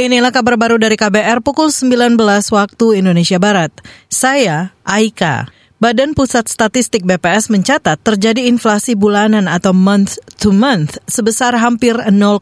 [0.00, 2.16] Inilah kabar baru dari KBR pukul 19
[2.56, 3.68] waktu Indonesia Barat.
[4.08, 5.52] Saya Aika.
[5.76, 12.40] Badan Pusat Statistik BPS mencatat terjadi inflasi bulanan atau month to month sebesar hampir 0,20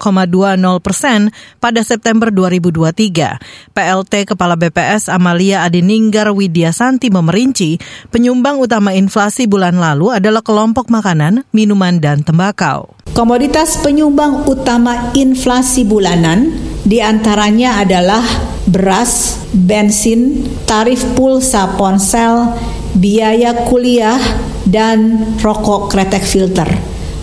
[0.79, 3.75] persen pada September 2023.
[3.75, 7.79] PLT Kepala BPS Amalia Adininggar Widyasanti memerinci
[8.11, 12.95] penyumbang utama inflasi bulan lalu adalah kelompok makanan, minuman, dan tembakau.
[13.15, 16.58] Komoditas penyumbang utama inflasi bulanan
[16.88, 18.24] di antaranya adalah
[18.64, 22.56] beras, bensin, tarif pulsa ponsel,
[22.96, 24.16] biaya kuliah,
[24.65, 26.65] dan rokok kretek filter.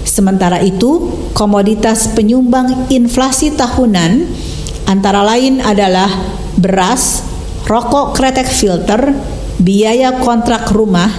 [0.06, 4.30] Sementara itu, komoditas penyumbang inflasi tahunan
[4.86, 6.14] antara lain adalah
[6.62, 7.26] beras,
[7.66, 9.18] rokok kretek filter,
[9.58, 11.10] biaya kontrak rumah,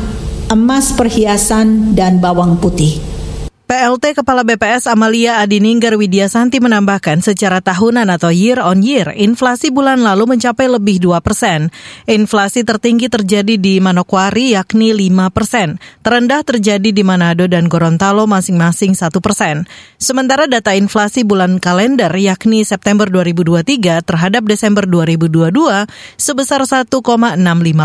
[0.55, 3.16] emas perhiasan, dan bawang putih.
[3.67, 10.07] PLT Kepala BPS Amalia Adininggar Widyasanti menambahkan secara tahunan atau year on year, inflasi bulan
[10.07, 11.75] lalu mencapai lebih 2 persen.
[12.07, 15.83] Inflasi tertinggi terjadi di Manokwari yakni 5 persen.
[16.07, 19.67] Terendah terjadi di Manado dan Gorontalo masing-masing 1 persen.
[19.99, 27.03] Sementara data inflasi bulan kalender yakni September 2023 terhadap Desember 2022 sebesar 1,65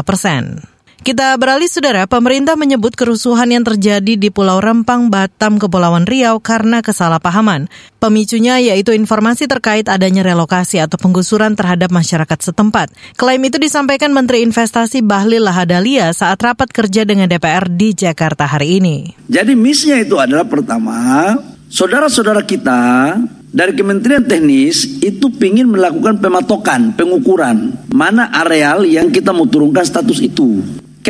[0.06, 0.71] persen.
[1.02, 6.86] Kita beralih saudara, pemerintah menyebut kerusuhan yang terjadi di Pulau Rempang, Batam, Kepulauan Riau karena
[6.86, 7.74] kesalahpahaman.
[7.98, 12.94] Pemicunya yaitu informasi terkait adanya relokasi atau penggusuran terhadap masyarakat setempat.
[13.18, 18.78] Klaim itu disampaikan Menteri Investasi Bahlil Lahadalia saat rapat kerja dengan DPR di Jakarta hari
[18.78, 19.18] ini.
[19.26, 21.34] Jadi misinya itu adalah pertama,
[21.66, 23.18] saudara-saudara kita
[23.50, 30.22] dari Kementerian Teknis itu ingin melakukan pematokan, pengukuran mana areal yang kita mau turunkan status
[30.22, 30.62] itu.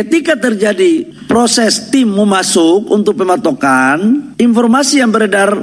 [0.02, 5.54] Ketika terjadi proses tim mau masuk untuk pematokan, informasi yang beredar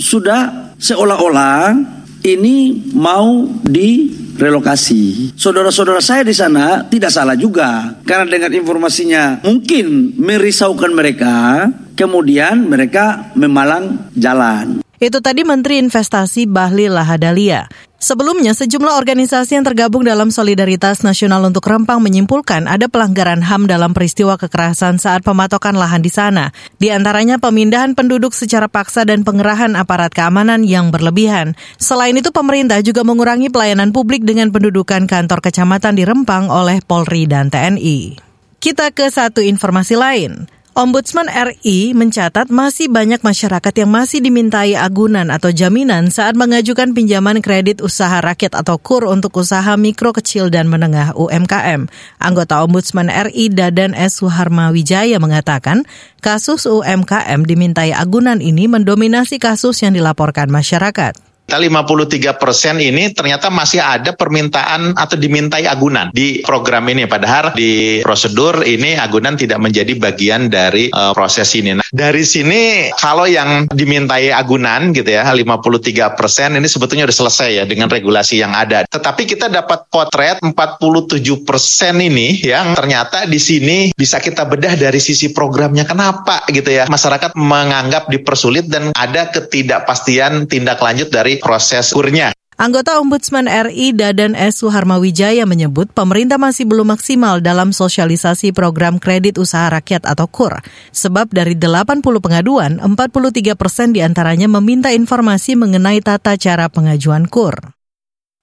[0.00, 1.76] sudah seolah-olah
[2.24, 5.36] ini mau direlokasi.
[5.36, 13.28] Saudara-saudara saya di sana tidak salah juga karena dengan informasinya mungkin merisaukan mereka, kemudian mereka
[13.36, 14.80] memalang jalan.
[14.96, 17.68] Itu tadi Menteri Investasi Bahlil Lahadalia.
[18.02, 23.94] Sebelumnya, sejumlah organisasi yang tergabung dalam Solidaritas Nasional untuk Rempang menyimpulkan ada pelanggaran HAM dalam
[23.94, 26.50] peristiwa kekerasan saat pematokan lahan di sana.
[26.82, 31.54] Di antaranya pemindahan penduduk secara paksa dan pengerahan aparat keamanan yang berlebihan.
[31.78, 37.30] Selain itu, pemerintah juga mengurangi pelayanan publik dengan pendudukan kantor kecamatan di Rempang oleh Polri
[37.30, 38.18] dan TNI.
[38.58, 40.50] Kita ke satu informasi lain.
[40.72, 47.44] Ombudsman RI mencatat masih banyak masyarakat yang masih dimintai agunan atau jaminan saat mengajukan pinjaman
[47.44, 51.92] kredit usaha rakyat atau KUR untuk usaha mikro kecil dan menengah UMKM.
[52.16, 54.24] Anggota Ombudsman RI Dadan S.
[54.24, 55.84] Suharma Wijaya mengatakan,
[56.24, 61.31] kasus UMKM dimintai agunan ini mendominasi kasus yang dilaporkan masyarakat.
[61.48, 67.04] 53 persen ini ternyata masih ada permintaan atau dimintai agunan di program ini.
[67.04, 71.76] Padahal di prosedur ini agunan tidak menjadi bagian dari uh, proses ini.
[71.76, 77.50] Nah, dari sini kalau yang dimintai agunan gitu ya 53 persen ini sebetulnya sudah selesai
[77.62, 78.88] ya dengan regulasi yang ada.
[78.88, 85.00] Tetapi kita dapat potret 47 persen ini yang ternyata di sini bisa kita bedah dari
[85.02, 85.84] sisi programnya.
[85.84, 92.32] Kenapa gitu ya masyarakat menganggap dipersulit dan ada ketidakpastian tindak lanjut dari proses kurnya.
[92.62, 94.62] Anggota Ombudsman RI Dadan S.
[94.62, 100.62] Suharma Wijaya menyebut pemerintah masih belum maksimal dalam sosialisasi program kredit usaha rakyat atau KUR.
[100.94, 107.74] Sebab dari 80 pengaduan, 43 persen di antaranya meminta informasi mengenai tata cara pengajuan KUR.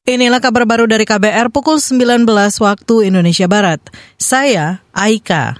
[0.10, 2.26] Inilah kabar baru dari KBR pukul 19
[2.60, 3.80] waktu Indonesia Barat.
[4.18, 5.54] Saya Aika.